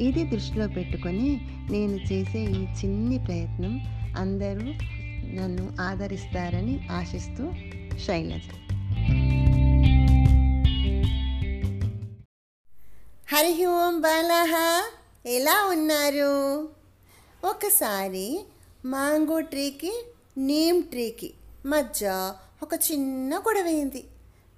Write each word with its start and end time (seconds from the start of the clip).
ఇది 0.00 0.24
దృష్టిలో 0.24 0.68
పెట్టుకొని 0.68 1.40
నేను 1.70 1.96
చేసే 2.12 2.38
ఈ 2.38 2.62
చిన్ని 2.64 3.18
ప్రయత్నం 3.18 3.80
అందరూ 4.16 4.66
నన్ను 5.34 5.76
ఆదరిస్తారని 5.80 6.88
ఆశిస్తూ 6.90 7.52
శైలజ. 7.98 8.48
హరి 13.32 13.66
ఓం 13.66 14.00
బాలహ 14.00 14.54
ఎలా 15.26 15.66
ఉన్నారు? 15.66 16.68
ఒకసారి 17.44 18.44
మ్యాంగో 18.86 19.40
ట్రీకి 19.40 19.92
నీమ్ 20.38 20.82
ట్రీకి 20.82 21.34
మధ్య 21.66 22.32
ఒక 22.62 22.74
చిన్న 22.74 23.38
గొడవైంది. 23.38 24.04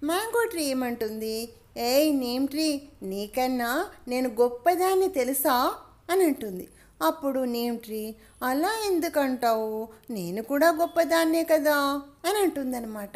మ్యాంగో 0.05 0.45
ట్రీ 0.45 0.65
ఏమంటుంది? 0.65 1.49
ఏయ్ 1.77 2.17
నీమ్ 2.17 2.49
ట్రీ 2.49 2.83
నీకన్నా 3.03 3.89
నేను 4.09 4.29
గొప్పదాన్ని 4.29 5.09
తెలుసా? 5.09 5.75
అని 6.11 6.25
అంటుంది. 6.25 6.69
అప్పుడు 7.03 7.41
నీమ్ 7.41 7.78
ట్రీ 7.78 8.15
అలా 8.43 8.83
ఎందుకంటావు? 8.87 9.89
నేను 10.11 10.43
కూడా 10.43 10.69
గొప్పదాన్నే 10.70 11.45
కదా? 11.45 11.77
అని 12.25 12.39
అంటుందన్నమాట. 12.43 13.12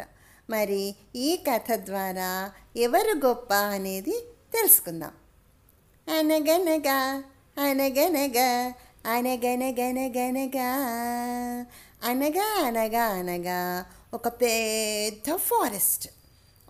మరి 0.49 0.95
ఈ 1.15 1.43
కథ 1.51 1.71
ద్వారా 1.71 2.51
ఎవరు 2.77 3.25
గొప్ప 3.25 3.53
అనేది 3.53 4.23
తెలుసుకుందాం. 4.53 5.11
అనగనగా 6.17 7.23
అనగనగా 7.57 8.73
అనగనగనగనగా 9.05 10.69
అనగా 12.03 12.63
అనగా 12.65 13.03
అనగా 13.03 13.85
ఒక 14.13 14.27
పెద్ద 14.27 15.35
ఫారెస్ట్. 15.35 16.18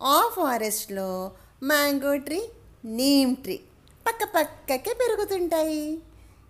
ఆ 0.02 0.32
ఫారెస్ట్లో 0.36 1.32
మ్యాంగో 1.64 2.16
ట్రీ 2.16 2.50
నీమ్ 2.86 3.36
ట్రీ 3.36 3.60
పక్క 4.08 4.24
పక్కకే 4.36 4.94
పెరుగుతుంటాయి. 4.94 6.00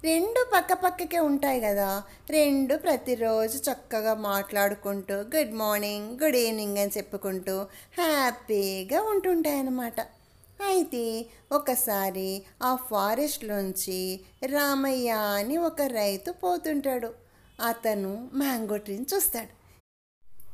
రెండు 0.04 0.46
పక్క 0.54 0.74
పక్కకే 0.74 1.20
ఉంటాయి 1.20 1.62
కదా. 1.62 2.04
రెండు 2.30 2.76
ప్రతిరోజు 2.76 3.58
చక్కగా 3.58 4.14
మాట్లాడుకుంటూ 4.14 5.14
గుడ్ 5.14 5.54
మార్నింగ్ 5.54 6.20
గుడ్ 6.20 6.36
ఈవినింగ్ 6.36 6.78
అని 6.78 6.92
చెప్పుకుంటూ 6.98 7.62
హ్యాపీగా 8.02 9.02
ఉంటుంటాయి 9.02 9.60
అన్నమాట 9.60 10.02
అయితే 10.66 11.26
ఒకసారి 11.52 12.44
ఆ 12.64 12.76
ఫారెస్ట్లోంచి 12.76 14.20
రామయ్య 14.46 15.10
అని 15.10 15.58
ఒక 15.58 15.82
రైతు 15.82 16.32
పోతుంటాడు. 16.32 17.14
అతను 17.66 18.30
మ్యాంగో 18.34 18.78
ట్రీని 18.78 19.06
చూస్తాడు. 19.16 19.54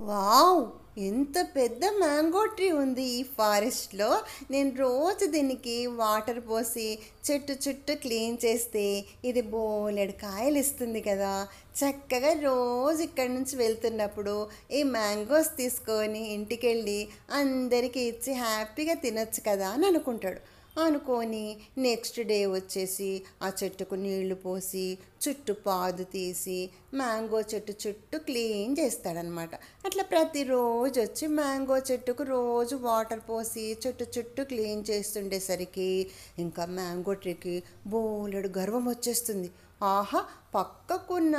వావ్! 0.03 0.84
ఎంత 0.97 1.37
పెద్ద 1.55 1.85
మ్యాంగో 1.99 2.45
ట్రీ 2.45 2.71
ఉంది 2.71 3.03
ఈ 3.03 3.23
ఫారెస్ట్లో. 3.37 4.09
నేను 4.51 4.71
రోజు 4.75 5.25
దీనికి 5.25 5.87
వాటర్ 5.87 6.39
పోసి 6.49 6.99
చెట్టు 7.27 7.53
చుట్టూ 7.63 7.95
క్లీన్ 7.95 8.37
చేస్తే 8.45 9.05
ఇది 9.25 9.41
బోలెడు 9.41 10.11
కాయలు 10.11 10.57
ఇస్తుంది 10.57 11.01
కదా. 11.01 11.47
చక్కగా 11.79 12.33
రోజు 12.41 13.03
ఇక్కడి 13.03 13.33
నుంచి 13.33 13.55
వెళ్తున్నప్పుడు 13.55 14.47
ఈ 14.71 14.83
మ్యాంగోస్ 14.83 15.57
తీసుకొని 15.57 16.33
ఇంటికి 16.33 16.67
వెళ్ళి 16.67 16.99
అందరికీ 17.31 17.99
ఇచ్చి 17.99 18.33
హ్యాపీగా 18.33 18.93
తినొచ్చు 18.93 19.41
కదా 19.49 19.69
అని 19.69 19.87
అనుకుంటాడు. 19.87 20.41
అనుకొని 20.83 21.45
నెక్స్ట్ 21.77 22.19
డే 22.21 22.45
వచ్చేసి 22.45 23.09
ఆ 23.41 23.49
చెట్టుకు 23.63 23.95
నీళ్ళు 23.95 24.35
పోసి 24.35 24.85
చుట్టూ 25.23 25.53
పాదు 25.67 26.03
తీసి 26.03 26.57
మ్యాంగో 26.93 27.39
చెట్టు 27.41 27.73
చుట్టూ 27.83 28.17
క్లీన్ 28.19 28.77
చేస్తాడనమాట 28.77 29.55
అట్లా 29.85 30.03
ప్రతిరోజు 30.03 30.97
వచ్చి 30.99 31.27
మ్యాంగో 31.27 31.77
చెట్టుకు 31.91 32.23
రోజు 32.23 32.75
వాటర్ 32.75 33.23
పోసి 33.29 33.65
చెట్టు 33.85 34.07
చుట్టూ 34.17 34.43
క్లీన్ 34.43 34.83
చేస్తుండేసరికి 34.89 35.89
ఇంకా 36.39 36.65
మ్యాంగో 36.65 37.13
ట్రీకి 37.13 37.55
బోలెడు 37.87 38.51
గర్వం 38.59 38.85
వచ్చేస్తుంది. 38.85 39.51
ఆహా 39.83 40.19
పక్కకున్న 40.55 41.37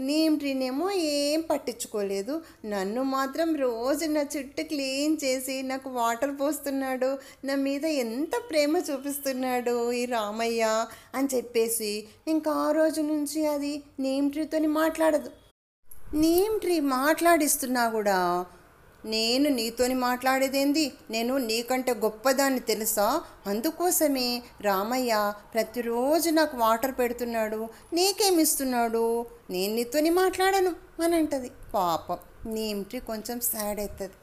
నీమ్ 0.00 0.38
ట్రీనేమో 0.38 0.90
ఏం 0.90 1.40
పట్టించుకోలేదు. 1.40 2.42
నన్ను 2.64 3.02
మాత్రం 3.02 3.56
రోజు 3.56 4.06
నా 4.06 4.26
చుట్టూ 4.36 4.62
క్లీన్ 4.62 5.16
చేసి 5.24 5.62
నాకు 5.62 5.90
వాటర్ 5.90 6.40
పోస్తున్నాడు. 6.40 7.18
నా 7.44 7.54
మీద 7.54 7.84
ఎంత 7.84 8.30
ప్రేమ 8.50 8.78
చూపిస్తున్నాడు 8.78 9.92
ఈ 9.92 10.04
రామయ్య 10.04 10.86
అని 11.14 11.28
చెప్పేసి 11.34 12.06
ఇంకా 12.28 12.52
ఆ 12.52 12.70
రోజు 12.70 13.00
నుంచి 13.00 13.46
అది 13.46 13.82
నీమ్ 14.00 14.30
మాట్లాడదు. 14.66 15.30
నీమ్ 16.14 16.60
ట్రీ 16.60 16.80
మాట్లాడిస్తున్నా 16.80 17.88
కూడా 17.88 18.46
నేను 19.04 19.48
నీతోని 19.48 19.94
మాట్లాడేదేంది? 19.94 20.92
నేను 21.10 21.36
నీకంటే 21.38 21.94
గొప్పదాన్ని 21.94 22.60
తెలుసా? 22.60 23.20
అందుకోసమే 23.46 24.42
రామయ్య 24.60 25.32
ప్రతిరోజు 25.54 26.30
నాకు 26.30 26.56
వాటర్ 26.56 26.94
పెడుతున్నాడు 26.98 27.68
నీకేమిస్తున్నాడు 27.92 29.26
నేను 29.50 29.74
నీతోని 29.74 30.10
మాట్లాడను 30.10 31.02
అని 31.02 31.16
అంటది 31.16 31.50
పాపం 31.74 32.18
నీ 32.46 32.82
ట్రీ 32.82 33.00
కొంచెం 33.00 33.40
సాడ్ 33.40 33.80
అవుతుంది 33.80 34.16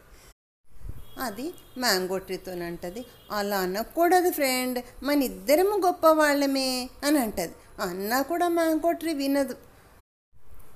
అది 1.19 1.53
మ్యాంగో 1.77 2.17
ట్రీతో 2.17 2.51
అంటది 2.51 3.05
అలా 3.31 3.57
అనకూడదు 3.57 4.31
ఫ్రెండ్ 4.31 4.79
మన 5.03 5.23
ఇద్దరము 5.23 5.81
గొప్ప 5.85 6.07
వాళ్ళమే 6.07 6.89
అని 7.03 7.19
అంటది 7.19 7.55
అన్నా 7.81 8.21
కూడా 8.21 8.47
మ్యాంగో 8.47 8.91
ట్రీ 8.91 9.13
వినదు. 9.13 9.55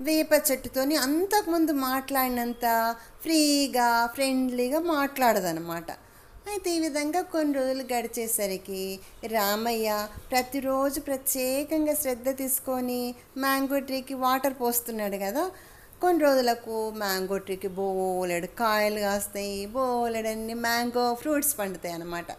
వేప 0.00 0.32
చెట్టుతోని 0.50 0.96
అంతకుముందు 0.96 1.72
మాట్లాడినంత 1.72 2.96
ఫ్రీగా 3.22 4.06
ఫ్రెండ్లీగా 4.06 4.78
మాట్లాడదనమాట. 4.78 5.90
అయితే 6.48 6.70
ఈ 6.76 6.80
విధంగా 6.80 7.20
కొన్ని 7.22 7.54
రోజులు 7.54 7.84
గడిచేసరికి 7.92 9.00
రామయ్య 9.26 10.08
ప్రతిరోజు 10.30 11.00
ప్రత్యేకంగా 11.00 11.94
శ్రద్ధ 11.94 12.28
తీసుకొని 12.38 13.14
మ్యాంగో 13.38 13.78
ట్రీకి 13.78 14.14
వాటర్ 14.14 14.54
పోస్తున్నాడు 14.60 15.16
కదా. 15.16 15.50
కొన్ని 16.00 16.24
రోజులకు 16.24 16.90
మ్యాంగో 16.90 17.38
ట్రీకి 17.38 17.68
బోలెడు 17.68 18.46
కాయలు 18.46 19.00
కాస్తాయి 19.00 19.66
బోలెడన్ని 19.66 20.54
మ్యాంగో 20.54 21.14
ఫ్రూట్స్ 21.14 21.58
పండుతాయి 21.58 21.94
అన్నమాట. 21.94 22.32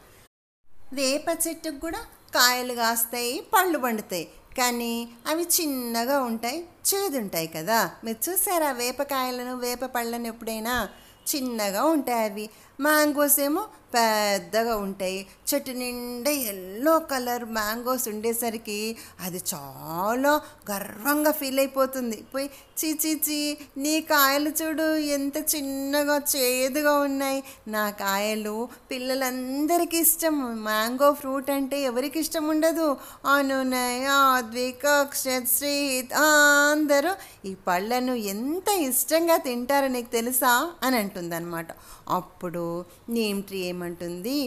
వేప 0.93 1.27
చెట్టుకు 1.47 1.79
కూడా 1.79 1.99
కాయలు 2.33 2.73
కాస్తాయి 2.73 3.43
పళ్ళు 3.53 3.77
పండుతాయి. 3.77 4.27
కానీ 4.57 5.07
అవి 5.27 5.43
చిన్నగా 5.43 6.19
ఉంటాయి 6.19 6.59
చేదుంటాయి 6.61 7.47
కదా. 7.47 7.91
మీరు 8.03 8.29
చూసారా? 8.29 8.71
వేపకాయలను 8.71 9.57
వేప 9.57 9.85
పళ్ళను 9.85 10.27
ఎప్పుడైనా 10.27 10.89
చిన్నగా 11.35 11.83
ఉంటాయి 11.85 12.23
అవి. 12.23 12.49
మ్యాంగోస్ 12.79 13.39
ఏమో 13.39 13.65
పెద్దగా 13.93 14.75
ఉంటాయి. 14.75 15.27
చెట్టు 15.53 15.71
నిండా 15.71 16.31
ఎల్లో 16.31 16.99
కలర్ 16.99 17.45
మ్యాంగోస్ 17.45 18.07
ఉండేసరికి 18.07 18.97
అది 19.19 19.41
చాలా 19.53 20.41
గర్వంగా 20.71 21.31
ఫీల్ 21.31 21.59
అయిపోతుంది. 21.59 22.25
పోయి 22.33 22.49
చీ 22.85 22.99
చీ 23.05 23.13
చీ 23.13 23.57
నీ 23.77 24.01
కాయలు 24.01 24.49
చూడు 24.49 24.95
ఎంత 24.95 25.37
చిన్నగా 25.37 26.21
చేదుగా 26.35 26.93
ఉన్నాయి. 26.99 27.43
నా 27.67 27.89
కాయలు 27.89 28.69
పిల్లలందరికీ 28.91 29.97
ఇష్టం. 29.97 30.63
మ్యాంగో 30.63 31.13
ఫ్రూట్ 31.13 31.49
అంటే 31.49 31.81
ఎవరికి 31.81 32.19
ఇష్టం 32.19 32.47
ఉండదు. 32.47 32.97
అనునయ 33.33 34.05
ఆద్విక్ 34.05 34.85
అక్షత్ 34.85 35.57
శ్రీత్ 35.57 36.13
అందరూ 36.13 37.11
ఈ 37.45 37.55
పళ్ళను 37.67 38.13
ఎంత 38.13 38.69
ఇష్టంగా 38.69 39.37
తింటారో 39.37 39.87
నీకు 39.87 40.11
తెలుసా? 40.11 40.71
అని 40.83 40.97
అంటుందన్నమాట. 40.97 41.67
అప్పుడు 42.09 42.66
నేమ్ 43.09 43.43
ట్రీ 43.43 43.59
ఏమంటుంది? 43.71 44.37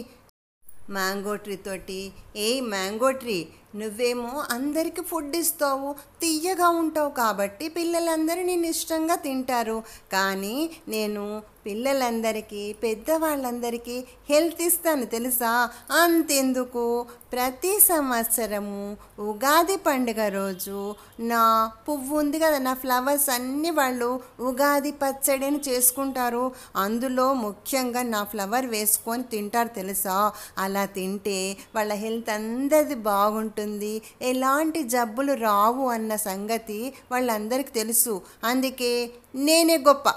మ్యాంగో 0.89 1.35
ట్రీ 1.35 1.55
తోటి. 1.55 2.01
ఏ 2.35 2.47
మ్యాంగో 2.73 3.11
ట్రీ? 3.11 3.37
నువ్వేమో 3.75 4.43
అందరికీ 4.51 5.01
ఫుడ్ 5.01 5.35
ఇస్తావు 5.35 5.93
తీయగా 5.93 6.69
ఉంటావు 6.69 7.09
కాబట్టి 7.09 7.69
పిల్లలందరూ 7.69 8.41
నేను 8.41 8.65
ఇష్టంగా 8.65 9.15
తింటారు. 9.15 9.83
కానీ 10.11 10.69
నేను 10.87 11.41
పిల్లలందరికీ 11.65 12.73
పెద్దవాళ్ళందరికీ 12.73 14.03
హెల్త్ 14.29 14.61
ఇస్తాను 14.61 15.05
తెలుసా? 15.05 15.69
అంతెందుకు? 15.91 17.05
ప్రతి 17.33 17.79
సంవత్సరము 17.79 18.97
ఉగాది 19.19 19.75
పండుగ 19.75 20.27
రోజు 20.27 20.95
నా 21.19 21.71
పువ్వు 21.89 22.19
ఉంది 22.19 22.39
కదా 22.39 22.57
నా 22.57 22.73
ఫ్లవర్స్ 22.73 23.29
అన్నీ 23.29 23.69
వాళ్ళు 23.69 24.19
ఉగాది 24.39 24.91
పచ్చడిని 24.91 25.61
చేసుకుంటారు. 25.69 26.51
అందులో 26.75 27.33
ముఖ్యంగా 27.33 28.01
నా 28.01 28.23
ఫ్లవర్ 28.23 28.65
వేసుకొని 28.65 29.23
తింటారు 29.23 29.67
తెలుసా? 29.67 30.31
అలా 30.57 30.85
తింటే 30.85 31.57
వాళ్ళ 31.75 31.93
హెల్త్ 31.93 32.29
అందరిది 32.29 32.95
బాగుంటుంది. 32.95 33.60
ఉంటుంది. 33.61 34.01
ఎలాంటి 34.21 34.83
జబ్బులు 34.83 35.33
రావు 35.33 35.87
అన్న 35.89 36.15
సంగతి 36.15 36.93
వాళ్ళందరికీ 37.11 37.71
తెలుసు. 37.71 38.21
అందుకే 38.43 39.09
నేనే 39.35 39.77
గొప్ప 39.77 40.09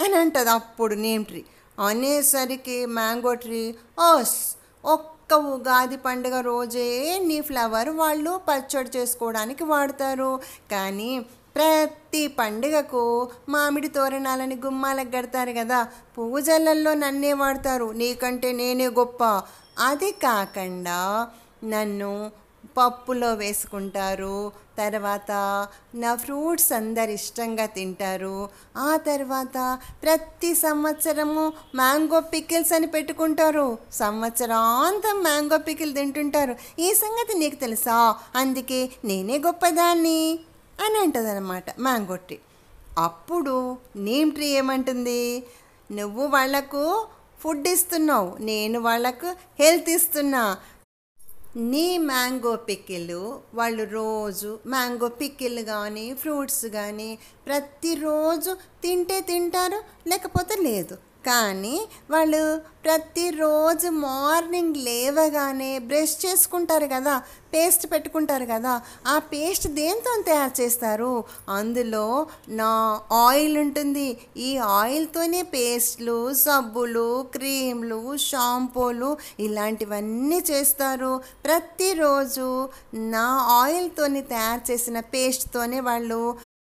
అని 0.00 0.14
అంటుంది 0.14 0.50
అప్పుడు 0.50 0.94
నేమ్ 0.94 1.24
ట్రీ 1.24 1.44
అనేసరికి 1.78 2.86
మ్యాంగో 2.86 3.34
ట్రీ 3.34 3.74
ఓస్ 4.00 4.56
ఒక్క 4.84 5.34
ఉగాది 5.34 5.96
పండుగ 5.96 6.40
రోజే 6.40 7.18
నీ 7.18 7.40
ఫ్లవర్ 7.40 7.88
వాళ్ళు 7.88 8.40
పచ్చడి 8.48 8.90
చేసుకోవడానికి 8.96 9.64
వాడతారు. 9.64 10.40
కానీ 10.70 11.26
ప్రతి 11.54 12.26
పండుగకు 12.26 13.30
మామిడి 13.48 13.88
తోరణాలని 13.88 14.56
గుమ్మాలకు 14.56 15.10
కడతారు 15.16 15.52
కదా 15.52 15.88
పూజలల్లో 16.18 16.94
నన్నే 16.94 17.32
వాడతారు. 17.32 17.88
నీకంటే 17.92 18.52
నేనే 18.52 18.88
గొప్ప. 18.88 19.24
అది 19.78 20.10
కాకుండా 20.12 21.28
నన్ను 21.64 22.30
పప్పులో 22.76 23.34
వేసుకుంటారు 23.34 24.52
తర్వాత 24.78 25.30
నా 25.94 26.14
ఫ్రూట్స్ 26.14 26.72
అందరు 26.72 27.10
ఇష్టంగా 27.10 27.66
తింటారు. 27.66 28.48
ఆ 28.76 28.96
తర్వాత 28.96 29.78
ప్రతి 30.02 30.54
సంవత్సరము 30.54 31.52
మ్యాంగో 31.74 32.20
పికిల్స్ 32.20 32.72
అని 32.72 32.86
పెట్టుకుంటారు. 32.86 33.78
సంవత్సరాంతం 33.92 35.22
మ్యాంగో 35.22 35.58
పికిల్ 35.58 35.94
తింటుంటారు. 35.94 36.56
ఈ 36.78 36.94
సంగతి 36.94 37.38
నీకు 37.38 37.54
తెలుసా? 37.54 38.16
అందుకే 38.36 38.90
నేనే 39.04 39.38
గొప్పదాన్ని 39.38 40.38
అని 40.86 40.98
అంటదనమాట 40.98 41.64
మ్యాంగో 41.80 42.16
ట్రీ. 42.16 42.38
అప్పుడు 42.98 43.76
నీమ్ 43.96 44.32
ట్రీ 44.32 44.46
ఏమంటుంది? 44.46 45.44
నువ్వు 45.92 46.26
వాళ్ళకు 46.26 47.06
ఫుడ్ 47.40 47.68
ఇస్తున్నావు 47.68 48.36
నేను 48.40 48.80
వాళ్ళకు 48.80 49.26
హెల్త్ 49.60 49.90
ఇస్తున్నా. 49.90 50.56
నీ 51.54 51.98
మ్యాంగో 51.98 52.56
పిక్కిలు 52.56 53.42
వాళ్ళు 53.54 53.84
రోజు 53.84 54.50
మ్యాంగో 54.66 55.08
పిక్కిల్ 55.08 55.60
కానీ 55.64 56.14
ఫ్రూట్స్ 56.14 56.66
కానీ 56.66 57.18
ప్రతిరోజు 57.46 58.52
తింటే 58.82 59.20
తింటారు 59.20 59.80
లేకపోతే 60.06 60.56
లేదు. 60.62 60.94
కానీ 61.26 61.86
వాళ్ళు 62.10 62.60
ప్రతిరోజు 62.84 63.88
మార్నింగ్ 63.88 64.76
లేవగానే 64.76 65.78
బ్రష్ 65.78 66.26
చేసుకుంటారు 66.26 66.86
కదా 66.86 67.22
పేస్ట్ 67.54 67.92
పెట్టుకుంటారు 67.92 68.44
కదా 68.44 68.82
ఆ 69.06 69.18
పేస్ట్ 69.18 69.68
దేంతో 69.68 70.22
తయారు 70.26 70.62
చేస్తారు? 70.62 71.24
అందులో 71.48 72.26
నా 72.48 73.00
ఆయిల్ 73.12 73.58
ఉంటుంది. 73.58 74.18
ఈ 74.36 74.58
ఆయిల్తోనే 74.58 75.42
పేస్ట్లు 75.42 76.34
సబ్బులు 76.34 77.22
క్రీమ్లు 77.22 78.16
షాంపూలు 78.16 79.16
ఇలాంటివన్నీ 79.40 80.44
చేస్తారు. 80.50 81.20
ప్రతిరోజు 81.44 82.68
నా 82.94 83.26
ఆయిల్తోని 83.62 84.22
తయారు 84.22 84.72
చేసిన 84.72 85.00
పేస్ట్తోనే 85.00 85.80
వాళ్ళు 85.80 86.51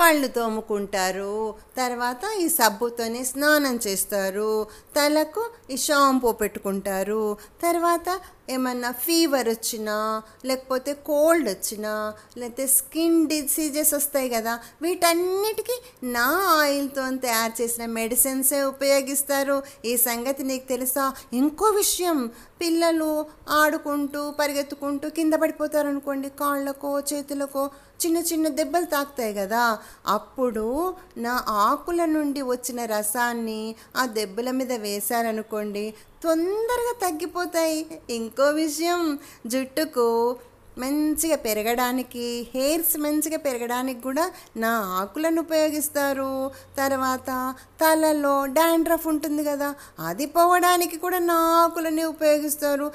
పళ్ళు 0.00 0.26
తోముకుంటారు. 0.26 1.54
తర్వాత 1.76 2.20
ఈ 2.40 2.48
సబ్బుతోనే 2.48 3.24
స్నానం 3.24 3.80
చేస్తారు. 3.86 4.66
తలకు 4.96 5.50
ఈ 5.70 5.76
షాంపూ 5.76 6.32
పెట్టుకుంటారు. 6.32 7.36
తర్వాత 7.62 8.20
ఏమన్నా 8.50 8.90
ఫీవర్ 8.92 9.48
వచ్చినా 9.48 10.22
లేకపోతే 10.44 10.92
కోల్డ్ 10.92 11.48
వచ్చినా 11.48 12.14
లేకపోతే 12.38 12.66
స్కిన్ 12.66 13.28
డిసీజెస్ 13.28 13.94
వస్తాయి 13.94 14.28
కదా 14.28 14.58
వీటన్నిటికీ 14.82 15.76
నా 16.04 16.26
ఆయిల్తో 16.60 17.02
తయారు 17.16 17.62
చేసిన 17.62 17.86
మెడిసిన్సే 17.86 18.62
ఉపయోగిస్తారు. 18.62 19.62
ఈ 19.84 19.96
సంగతి 19.96 20.42
నీకు 20.42 20.68
తెలుసా? 20.68 21.14
ఇంకో 21.32 21.66
విషయం 21.66 22.30
పిల్లలు 22.60 23.26
ఆడుకుంటూ 23.48 24.30
పరిగెత్తుకుంటూ 24.30 25.08
కింద 25.08 25.34
పడిపోతారు 25.34 25.88
అనుకోండి 25.88 26.28
కాళ్ళకో 26.28 27.00
చేతులకో 27.00 27.70
చిన్న 28.06 28.18
చిన్న 28.18 28.48
దెబ్బలు 28.48 28.84
తాకుతాయి 28.84 29.34
కదా 29.34 29.78
అప్పుడు 30.06 30.94
నా 31.18 31.44
ఆకుల 31.48 32.04
నుండి 32.04 32.42
వచ్చిన 32.42 32.84
రసాన్ని 32.84 33.74
ఆ 33.96 34.06
దెబ్బల 34.06 34.50
మీద 34.50 34.72
వేశారనుకోండి 34.72 35.94
తొందరగా 36.24 36.94
తగ్గిపోతాయి. 37.02 37.80
ఇంకో 38.10 38.44
విషయం 38.44 39.18
జుట్టుకు 39.46 40.36
మంచిగా 40.78 41.36
పెరగడానికి 41.36 42.48
హెయిర్స్ 42.54 42.98
మంచిగా 42.98 43.38
పెరగడానికి 43.38 44.00
కూడా 44.00 44.24
నా 44.56 44.70
ఆకులను 45.00 45.40
ఉపయోగిస్తారు. 45.40 46.50
తర్వాత 46.78 47.54
తలలో 47.80 48.46
డాండ్రఫ్ 48.46 49.06
ఉంటుంది 49.06 49.44
కదా 49.44 49.74
అది 50.06 50.26
పోవడానికి 50.26 50.96
కూడా 50.96 51.18
నా 51.18 51.38
ఆకులని 51.64 52.04
ఉపయోగిస్తారు. 52.04 52.92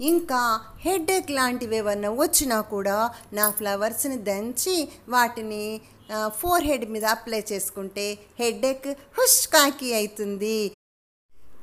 ఇంకా 0.00 0.60
హెడ్ఏక్ 0.80 1.30
లాంటివి 1.30 1.76
ఏమన్నా 1.76 2.10
వచ్చినా 2.10 2.60
కూడా 2.60 3.10
నా 3.32 3.50
ఫ్లవర్స్ని 3.50 4.16
దంచి 4.16 4.88
వాటిని 5.08 5.80
ఫోర్ 6.26 6.64
హెడ్ 6.64 6.90
మీద 6.90 7.04
అప్లై 7.04 7.44
చేసుకుంటే 7.52 8.18
హెడ్ఏక్ 8.40 8.88
హుష్ 8.88 9.48
కాకి 9.48 9.94
అవుతుంది 9.94 10.72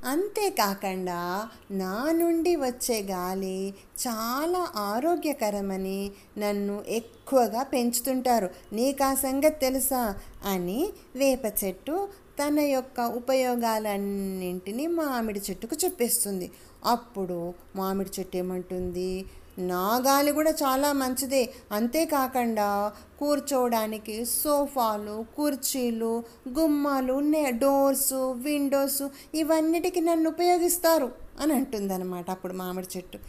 అంతేకాకుండా 0.03 1.49
నా 1.71 2.07
నుండి 2.11 2.55
వచ్చే 2.55 3.01
గాలి 3.01 3.73
చాలా 3.97 4.71
ఆరోగ్యకరమని 4.77 6.11
నన్ను 6.37 6.83
ఎక్కువగా 6.87 7.63
పెంచుతుంటారు. 7.63 8.49
నీకు 8.73 9.03
ఆ 9.03 9.13
సంగతి 9.13 9.59
తెలుసా? 9.59 10.15
అని 10.45 10.89
వేప 11.15 11.41
చెట్టు 11.63 12.09
తన 12.39 12.59
యొక్క 12.59 13.01
ఉపయోగాలన్నింటినీ 13.01 14.87
మామిడి 14.87 15.41
చెట్టుకు 15.49 15.75
చూపిస్తుంది 15.85 16.51
అప్పుడు 16.85 17.53
మామిడి 17.75 18.11
చెట్టు 18.19 18.37
ఏమంటుంది? 18.37 19.25
నా 19.59 20.01
గాలి 20.05 20.31
కూడా 20.31 20.51
చాలా 20.51 20.91
మంచిదే. 20.93 21.41
అంతేకాకుండా 21.71 22.93
కూర్చోవడానికి 23.19 24.25
సోఫాలు 24.25 25.25
కుర్చీలు 25.37 26.23
గుమ్మాలు 26.59 27.19
నే 27.19 27.51
డోర్స్ 27.51 28.13
విండోస్ 28.45 29.03
ఇవన్నిటికీ 29.35 29.99
నన్ను 29.99 30.29
ఉపయోగిస్తారు 30.29 31.09
అని 31.39 31.53
అంటుందన్నమాట 31.53 32.29
అప్పుడు 32.29 32.53
మామిడి 32.53 32.97
చెట్టు. 32.97 33.19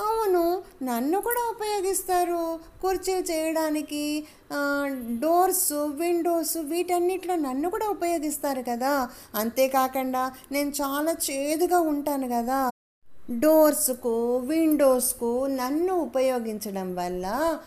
అవును 0.00 0.62
నన్ను 0.82 1.20
కూడా 1.20 1.42
ఉపయోగిస్తారు. 1.54 2.42
కుర్చీలు 2.82 3.24
చేయడానికి 3.32 4.02
డోర్స్ 5.22 5.72
విండోస్ 5.72 6.56
వీటన్నిటిలో 6.56 7.36
నన్ను 7.36 7.70
కూడా 7.70 7.88
ఉపయోగిస్తారు 7.88 8.62
కదా. 8.62 9.08
అంతేకాకుండా 9.34 10.32
నేను 10.52 10.70
చాలా 10.70 11.12
చేదుగా 11.30 11.80
ఉంటాను 11.80 12.28
కదా. 12.28 12.60
డోర్స్కు 13.30 14.36
విండోస్కు 14.38 15.46
నన్ను 15.46 15.94
ఉపయోగించడం 15.94 16.94
వల్ల 16.94 17.58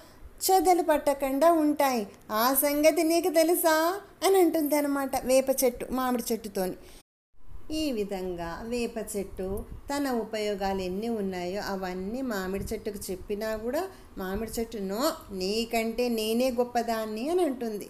చెదలు 0.44 0.84
పట్టకుండా 0.84 1.52
ఉంటాయి. 1.52 2.08
ఆ 2.32 2.54
సంగతి 2.54 3.04
నీకు 3.04 3.30
తెలుసా? 3.30 4.02
అని 4.28 4.40
అంటుంది 4.40 4.76
అనమాట 4.76 5.26
వేప 5.26 5.46
చెట్టు 5.64 5.88
మామిడి 5.92 6.24
చెట్టుతోని. 6.32 6.74
ఈ 7.74 7.92
విధంగా 7.92 8.64
వేప 8.64 8.92
చెట్టు 9.18 9.64
తన 9.96 10.10
ఉపయోగాలు 10.10 10.82
ఎన్ని 10.82 11.10
ఉన్నాయో 11.10 11.62
అవన్నీ 11.62 12.22
మామిడి 12.22 12.64
చెట్టుకు 12.64 13.12
చెప్పినా 13.12 13.56
కూడా 13.56 13.88
మామిడి 14.18 14.52
చెట్టు 14.60 14.78
నో 14.78 15.12
నీకంటే 15.32 16.10
నేనే 16.10 16.52
గొప్పదాన్ని 16.52 17.30
అని 17.30 17.44
అంటుంది. 17.44 17.90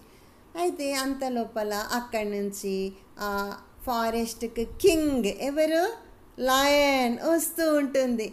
అయితే 0.56 0.92
అంత 0.92 1.24
లోపల 1.24 1.74
అక్కడి 1.92 2.30
నుంచి 2.30 2.92
ఆ 3.18 3.56
ఫారెస్ట్కి 3.86 4.64
కింగ్ 4.64 5.24
ఎవరు? 5.24 6.11
లయన్ 6.42 7.18
వస్తూ 7.24 7.74
ఉంటుంది. 7.74 8.32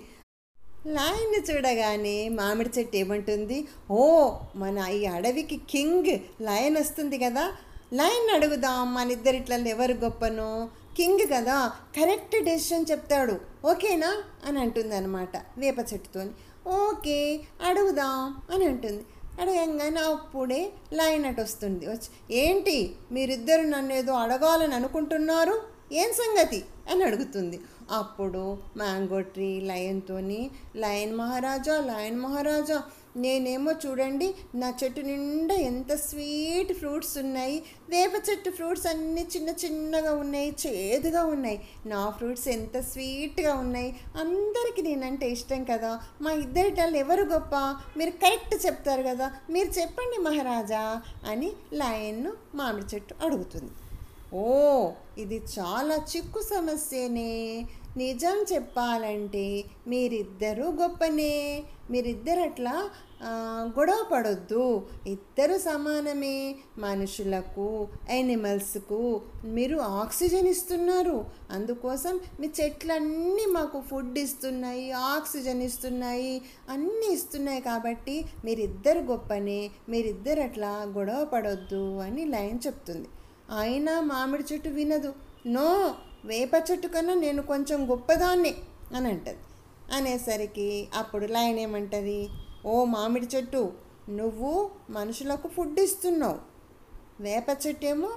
లయన్ని 0.87 1.53
చూడగానే 1.53 2.29
మామిడి 2.29 2.69
చెట్టు 2.79 2.97
ఏమంటుంది? 2.97 3.67
ఓ 3.91 4.31
మన 4.55 4.77
ఈ 4.77 5.05
అడవికి 5.05 5.61
కింగ్ 5.69 6.19
లయన్ 6.41 6.77
వస్తుంది 6.77 7.17
కదా. 7.17 7.51
లయన్ 7.93 8.35
అడుగుదాం 8.35 8.93
మన 8.93 9.11
ఇద్దరిట్లలో 9.11 9.67
ఎవరు 9.67 9.93
గొప్పనో. 9.93 10.69
కింగ్ 10.97 11.19
కదా 11.33 11.71
కరెక్ట్ 11.99 12.43
డెసిషన్ 12.43 12.85
చెప్తాడు. 12.91 13.39
ఓకేనా? 13.65 14.23
అని 14.45 14.59
అంటుంది 14.59 14.95
అనమాట 14.95 15.37
వేప 15.57 15.79
చెట్టుతోని. 15.79 16.29
ఓకే 16.67 17.41
అడుగుదాం 17.65 18.41
అని 18.53 18.65
అంటుంది. 18.65 19.05
అడగంగానే 19.41 19.99
అప్పుడే 19.99 20.71
లైన్ 20.93 21.25
అటు 21.25 21.41
వస్తుంది. 21.41 21.87
వచ్చి 21.87 22.35
ఏంటి 22.35 22.95
మీరిద్దరు 23.11 23.61
నన్ను 23.61 23.93
ఏదో 23.93 24.13
అడగాలని 24.13 24.75
అనుకుంటున్నారు? 24.75 25.61
ఏం 25.91 26.09
సంగతి? 26.13 26.65
అని 26.91 27.03
అడుగుతుంది. 27.03 27.59
అప్పుడు 27.91 28.58
మ్యాంగో 28.77 29.22
ట్రీ 29.22 29.60
లయన్తోని 29.60 30.51
లయన్ 30.75 31.15
మహారాజా 31.15 31.81
లయన్ 31.81 32.19
మహారాజా. 32.19 32.84
నేనేమో 33.17 33.72
చూడండి 33.72 34.36
నా 34.55 34.74
చెట్టు 34.84 35.01
నిండా 35.01 35.55
ఎంత 35.55 35.96
స్వీట్ 35.96 36.74
ఫ్రూట్స్ 36.74 37.17
ఉన్నాయి. 37.17 37.63
వేప 37.89 38.12
చెట్టు 38.29 38.50
ఫ్రూట్స్ 38.50 38.88
అన్నీ 38.88 39.27
చిన్న 39.36 39.50
చిన్నగా 39.50 40.13
ఉన్నాయి 40.13 40.55
చేదుగా 40.67 41.24
ఉన్నాయి. 41.24 41.62
నా 41.86 42.10
ఫ్రూట్స్ 42.10 42.48
ఎంత 42.48 42.79
స్వీట్గా 42.79 43.55
ఉన్నాయి. 43.55 44.00
అందరికీ 44.15 44.81
నేనంటే 44.81 45.29
ఇష్టం 45.29 45.63
కదా. 45.63 46.00
మా 46.22 46.31
ఇద్దరిటల్లో 46.31 47.00
ఎవరు 47.00 47.24
గొప్ప? 47.24 47.55
మీరు 47.98 48.10
కరెక్ట్ 48.10 48.65
చెప్తారు 48.65 49.01
కదా. 49.01 49.31
మీరు 49.50 49.67
చెప్పండి 49.67 50.22
మహారాజా 50.22 51.01
అని 51.29 51.51
లయన్ను 51.74 52.34
మామిడి 52.55 52.96
చెట్టు 52.96 53.15
అడుగుతుంది. 53.25 53.72
ఓ 54.33 54.91
ఇది 55.17 55.41
చాలా 55.59 55.95
చిక్కు 55.95 56.41
సమస్యనే. 56.41 57.65
నిజం 57.98 58.45
చెప్పాలంటే 58.53 59.63
మీరిద్దరూ 59.88 60.71
గొప్పనే. 60.71 61.63
మీరిద్దరు 61.91 62.39
అట్లా 62.39 62.89
గొడవ 63.63 64.05
పడొద్దు. 64.12 64.88
ఇద్దరు 65.07 65.57
సమానమే. 65.57 66.55
మనుషులకు 66.77 67.88
యానిమల్స్కు 68.09 69.21
మీరు 69.45 69.77
ఆక్సిజన్ 69.77 70.48
ఇస్తున్నారు. 70.48 71.25
అందుకోసం 71.51 72.19
మీ 72.39 72.50
చెట్లన్నీ 72.62 73.45
మాకు 73.51 73.81
ఫుడ్ 73.81 74.17
ఇస్తున్నాయి 74.17 74.91
ఆక్సిజన్ 74.91 75.62
ఇస్తున్నాయి 75.62 76.41
అన్నీ 76.69 77.13
ఇస్తున్నాయి 77.13 77.62
కాబట్టి 77.62 78.25
మీరిద్దరు 78.45 79.00
గొప్పనే. 79.00 79.69
మీరిద్దరు 79.89 80.41
అట్లా 80.41 80.93
గొడవ 80.98 81.25
పడొద్దు 81.25 81.98
అని 82.00 82.25
లైన్ 82.25 82.59
చెప్తుంది. 82.67 83.07
అయినా 83.58 84.01
మామిడి 84.01 84.44
చెట్టు 84.53 84.70
వినదు. 84.70 85.13
నో 85.46 85.96
వేప 86.25 86.51
చెట్టు 86.72 86.88
కన్నా 86.88 87.13
నేను 87.13 87.41
కొంచెం 87.41 87.91
గొప్పదాన్నే 87.91 88.56
అని 88.96 89.10
అంటది. 89.10 89.38
అనేసరికి 89.94 90.88
అప్పుడు 90.96 91.25
లైన్ 91.25 91.60
ఏమంటది? 91.60 92.29
ఓ 92.65 92.84
మామిడి 92.84 93.25
చెట్టు 93.25 93.72
నువ్వు 94.10 94.72
మనుషులకు 94.89 95.48
ఫుడ్ 95.48 95.79
ఇస్తున్నావు. 95.79 96.39
వేప 97.20 97.46
చెట్టు 97.68 97.86
ఏమో 97.86 98.10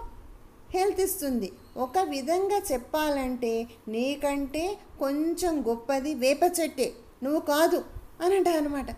హెల్త్ 0.71 1.01
ఇస్తుంది. 1.01 1.53
ఒక 1.77 1.99
విధంగా 1.99 2.63
చెప్పాలంటే 2.73 3.69
నీకంటే 3.89 4.79
కొంచెం 4.99 5.65
గొప్పది 5.69 6.15
వేప 6.15 6.39
చెట్టే. 6.61 6.93
నువ్వు 7.23 7.41
కాదు 7.41 7.85
అని 8.25 8.37
అంటా 8.37 8.51
అనమాట 8.51 8.91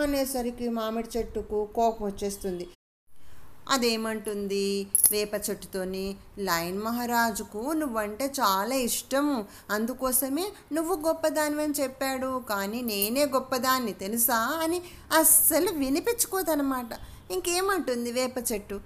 అనేసరికి 0.00 0.68
మామిడి 0.68 1.18
చెట్టుకు 1.18 1.68
కోపం 1.74 2.06
వచ్చేస్తుంది. 2.06 2.68
అదేమంటుంది? 3.70 4.86
వేప 5.10 5.34
చెట్టుతోని 5.34 6.16
లయన్ 6.38 6.78
మహారాజుకు 6.78 7.72
నువ్వంటే 7.72 8.26
చాలా 8.26 8.74
ఇష్టము. 8.74 9.44
అందుకోసమే 9.70 10.52
నువ్వు 10.72 11.06
గొప్పదానివని 11.06 11.72
చెప్పాడు. 11.72 12.42
కానీ 12.48 12.80
నేనే 12.82 13.24
గొప్పదాన్ని 13.24 13.92
తెలుసా? 13.92 14.60
అని 14.62 14.82
అస్సలు 15.18 15.70
వినిపించుకోదనమాట. 15.70 16.88
ఇంకేమంటుంది 17.32 18.12
వేప 18.12 18.34
చెట్టు? 18.52 18.80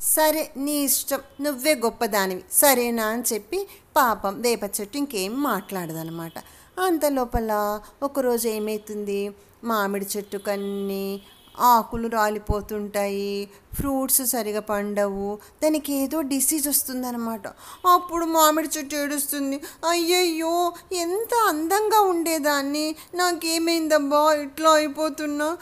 సరే 0.00 0.52
నీ 0.56 0.72
ఇష్టం. 0.72 1.20
నువ్వే 1.40 1.74
గొప్పదానివి. 1.74 2.44
సరేనా? 2.52 3.06
అని 3.06 3.22
చెప్పి 3.32 3.68
పాపం 3.96 4.40
వేప 4.40 4.60
చెట్టు 4.64 4.98
ఇంకేం 4.98 5.42
మాట్లాడదనమాట. 5.42 6.32
అంత 6.80 7.06
లోపల 7.06 7.80
ఒకరోజు 8.02 8.48
ఏమవుతుంది 8.48 9.34
మామిడి 9.64 10.06
చెట్టు 10.16 10.36
కన్నీ 10.36 11.22
ఆకులు 11.60 12.08
రాలిపోతుంటాయి 12.08 13.48
ఫ్రూట్స్ 13.74 14.26
సరిగా 14.26 14.60
పండవు. 14.60 15.38
దానికి 15.62 15.94
ఏదో 15.94 16.20
డిసీజ్ 16.20 16.68
వస్తుందన్నమాట. 16.68 17.48
అప్పుడు 17.92 18.24
మామిడి 18.24 18.68
చెట్టు 18.78 18.96
ఏడుస్తుంది. 18.96 19.60
అయ్యయ్యో 19.88 20.72
ఎంత 20.92 21.34
అందంగా 21.48 22.00
ఉండేదాన్ని. 22.00 22.96
నాకేమైందబ్బా 23.14 24.34
ఇట్లా 24.34 24.70
అయిపోతున్నా. 24.70 25.56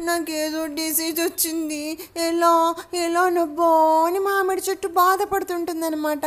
నాకేదో 0.00 0.66
డిసీజ్ 0.66 1.20
వచ్చింది. 1.20 1.98
ఎలా 2.16 2.74
ఎలానబ్బా 2.94 4.04
అని 4.06 4.18
మామిడి 4.18 4.62
చెట్టు 4.70 4.88
బాధపడుతుంటుందన్నమాట. 4.88 6.26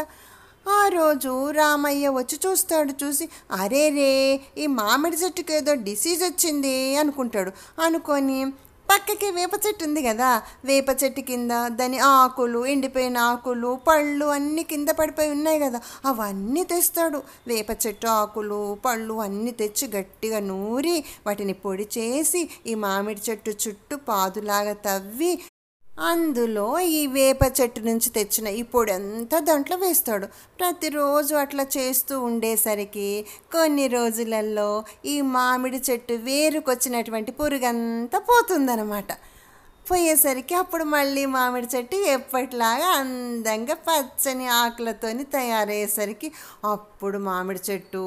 ఆ 0.69 0.87
రోజు 0.87 1.51
రామయ్య 1.51 2.09
వచ్చి 2.09 2.39
చూస్తాడు 2.47 3.05
చూసి 3.05 3.29
అరే 3.51 3.89
రే 3.89 4.41
ఈ 4.57 4.67
మామిడి 4.67 5.15
చెట్టుకి 5.15 5.53
ఏదో 5.53 5.73
డిసీజ్ 5.73 6.23
వచ్చింది 6.23 6.97
అనుకుంటాడు. 6.97 7.51
అనుకొని 7.81 8.45
పక్కకి 8.91 9.27
వేప 9.31 9.53
చెట్టు 9.65 9.83
ఉంది 9.85 10.01
కదా 10.01 10.29
వేప 10.65 10.89
చెట్టు 11.01 11.21
కింద 11.21 11.51
దాని 11.79 11.99
ఆకులు 12.07 12.61
ఎండిపోయిన 12.65 13.17
ఆకులు 13.17 13.79
పళ్ళు 13.87 14.25
అన్నీ 14.25 14.63
కింద 14.63 14.89
పడిపోయి 14.89 15.29
ఉన్నాయి 15.29 15.59
కదా 15.59 15.79
అవన్నీ 16.05 16.63
తెస్తాడు. 16.63 17.19
వేప 17.47 17.71
చెట్టు 17.83 18.07
ఆకులు 18.07 18.59
పళ్ళు 18.85 19.13
అన్నీ 19.13 19.51
తెచ్చి 19.51 19.87
గట్టిగా 19.95 20.39
నూరి 20.39 20.95
వాటిని 21.27 21.53
పొడి 21.63 21.87
చేసి 21.97 22.41
ఈ 22.67 22.75
మామిడి 22.75 23.21
చెట్టు 23.29 23.53
చుట్టూ 23.63 23.97
పాదులాగా 24.09 24.73
తవ్వి 24.87 25.31
అందులో 26.01 26.79
ఈ 26.79 27.07
వేప 27.07 27.39
చెట్టు 27.57 27.79
నుంచి 27.79 28.09
తెచ్చిన 28.09 28.47
ఈ 28.47 28.61
పొడి 28.61 28.91
అంతా 28.91 29.39
దాంట్లో 29.39 29.75
వేస్తాడు. 29.77 30.27
ప్రతిరోజు 30.59 31.35
అట్లా 31.35 31.65
చేస్తూ 31.77 32.19
ఉండేసరికి 32.19 33.25
కొన్ని 33.51 33.85
రోజులలో 33.87 34.69
ఈ 35.05 35.21
మామిడి 35.21 35.81
చెట్టు 35.89 36.13
వేరుకొచ్చినటువంటి 36.13 37.31
పురుగంతా 37.31 38.19
పోతుందనమాట 38.19 39.11
పోయేసరికి 39.89 40.55
అప్పుడు 40.55 40.83
మళ్ళీ 40.83 41.25
మామిడి 41.25 41.67
చెట్టు 41.75 41.95
ఎప్పటిలాగా 41.95 42.89
అందంగా 42.93 43.73
పచ్చని 43.73 44.47
ఆకులతోని 44.47 45.23
తయారయ్యేసరికి 45.23 46.31
అప్పుడు 46.63 47.17
మామిడి 47.17 47.71
చెట్టు 47.71 48.03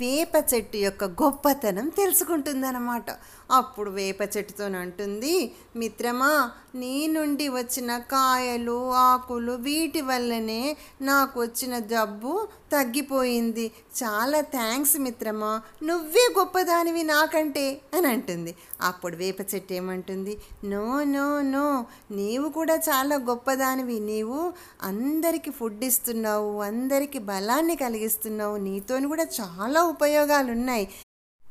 వేప 0.00 0.34
చెట్టు 0.54 0.76
యొక్క 0.76 1.04
గొప్పతనం 1.04 1.88
తెలుసుకుంటుందన్నమాట. 1.88 3.04
అప్పుడు 3.50 3.90
వేప 3.90 4.20
చెట్టుతో 4.36 4.64
అంటుంది 4.64 5.32
మిత్రమా 5.76 6.30
నీ 6.74 7.06
నుండి 7.06 7.48
వచ్చిన 7.48 7.98
కాయలు 7.98 8.90
ఆకులు 8.92 9.52
వీటి 9.52 10.00
వల్లనే 10.00 10.76
నాకు 11.02 11.40
వచ్చిన 11.40 11.78
జబ్బు 11.78 12.48
తగ్గిపోయింది. 12.72 13.72
చాలా 14.02 14.40
థ్యాంక్స్ 14.40 14.96
మిత్రమా 14.98 15.62
నువ్వే 15.82 16.34
గొప్పదానివి 16.38 17.02
నాకంటే 17.02 17.80
అని 17.94 18.06
అంటుంది. 18.06 18.54
అప్పుడు 18.80 19.16
వేప 19.16 19.40
చెట్టు 19.54 19.72
ఏమంటుంది 19.72 20.38
నో 20.64 21.04
నో 21.04 21.40
నో 21.40 21.84
నీవు 22.10 22.48
కూడా 22.48 22.76
చాలా 22.76 23.16
గొప్పదానివి. 23.16 24.00
నీవు 24.00 24.52
అందరికీ 24.82 25.50
ఫుడ్ 25.50 25.84
ఇస్తున్నావు 25.84 26.62
అందరికీ 26.62 27.18
బలాన్ని 27.18 27.76
కలిగిస్తున్నావు. 27.76 28.56
నీతోని 28.56 29.06
కూడా 29.06 29.26
చాలా 29.40 29.82
ఉపయోగాలు 29.82 30.52
ఉన్నాయి 30.52 30.88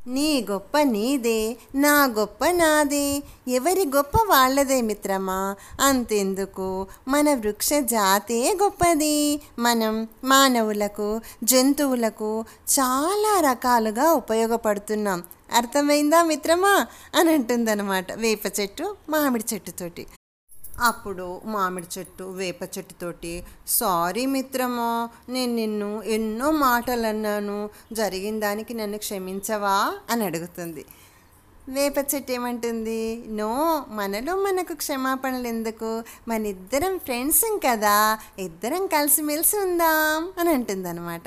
నీ 0.10 0.46
గొప్ప 0.52 0.80
నీదే 0.82 1.58
నా 1.76 2.06
గొప్ప 2.06 2.46
నాదే. 2.46 3.24
ఎవరి 3.48 3.86
గొప్ప 3.96 4.12
వాళ్ళదే 4.28 4.82
మిత్రమా? 4.82 5.56
అంతెందుకు? 5.82 6.88
మన 7.08 7.34
వృక్ష 7.34 7.70
జాతే 7.74 8.58
గొప్పది. 8.64 9.42
మనం 9.60 10.08
మానవులకు 10.24 11.22
జంతువులకు 11.44 12.46
చాలా 12.80 13.52
రకాలుగా 13.52 14.14
ఉపయోగపడుతున్నాం. 14.14 15.24
అర్థమైందా 15.56 16.24
మిత్రమా? 16.24 16.88
అని 17.16 17.34
అంటుందన్నమాట 17.34 18.12
వేప 18.12 18.42
చెట్టు 18.60 18.96
మామిడి 19.10 19.46
చెట్టుతోటి 19.54 20.06
అప్పుడు 20.80 21.42
మామిడి 21.46 22.00
చెట్టు 22.00 22.24
వేప 22.24 22.64
చెట్టుతోటి 22.64 23.44
సారీ 23.68 24.26
మిత్రమో 24.26 25.10
నేను 25.30 25.56
నిన్ను 25.56 26.04
ఎన్నో 26.04 26.52
మాటలు 26.52 27.08
అన్నాను 27.08 27.70
జరిగిన 27.94 28.40
దానికి 28.40 28.74
నన్ను 28.74 28.98
క్షమించవా? 28.98 29.96
అని 30.10 30.26
అడుగుతుంది. 30.26 30.86
వేప 31.70 31.94
చెట్టు 32.16 32.32
ఏమంటుంది? 32.32 33.24
నో 33.28 33.86
మనలో 33.90 34.36
మనకు 34.36 34.74
క్షమాపణలు 34.74 35.48
ఎందుకు? 35.48 36.04
మన 36.28 36.46
ఇద్దరం 36.46 37.00
ఫ్రెండ్స్ 37.00 37.60
కదా 37.68 38.20
ఇద్దరం 38.40 38.88
కలిసిమెలిసి 38.88 39.58
ఉందాం 39.58 40.34
అని 40.38 40.50
అంటుంది 40.50 41.20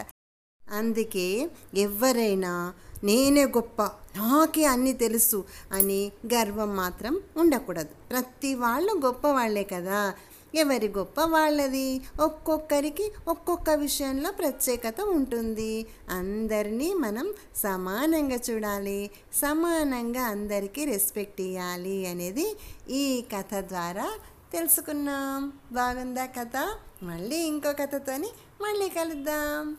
అందుకే 0.70 1.50
ఎవరైనా 1.74 2.72
నేనే 3.04 3.44
గొప్ప 3.44 3.82
నాకే 4.16 4.64
అన్నీ 4.64 4.92
తెలుసు 4.92 5.44
అని 5.72 6.12
గర్వం 6.34 6.76
మాత్రం 6.76 7.20
ఉండకూడదు. 7.36 7.88
ప్రతి 8.10 8.54
వాళ్ళు 8.54 9.00
గొప్ప 9.04 9.28
వాళ్ళే 9.28 9.64
కదా. 9.64 10.14
ఎవరి 10.54 10.88
గొప్ప 10.88 11.20
వాళ్ళది? 11.20 12.00
ఒక్కొక్కరికి 12.20 13.12
ఒక్కొక్క 13.28 13.70
విషయంలో 13.70 14.32
ప్రత్యేకత 14.32 14.94
ఉంటుంది. 15.00 15.86
అందరినీ 16.10 16.94
మనం 16.94 17.34
సమానంగా 17.56 18.38
చూడాలి. 18.50 19.10
సమానంగా 19.34 20.22
అందరికీ 20.22 20.84
రెస్పెక్ట్ 20.84 21.40
ఇవ్వాలి 21.40 22.06
అనేది 22.06 22.56
ఈ 22.90 23.24
కథ 23.36 23.54
ద్వారా 23.54 24.10
తెలుసుకున్నాం. 24.52 25.52
బాగుందా 25.72 26.26
కథ? 26.26 26.56
మళ్ళీ 27.02 27.36
ఇంకో 27.36 27.72
కథతోని 27.72 28.28
మళ్ళీ 28.62 28.88
కలుద్దాం. 28.88 29.76